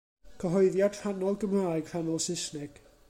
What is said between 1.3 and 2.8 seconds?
Gymraeg, rhannol Saesneg.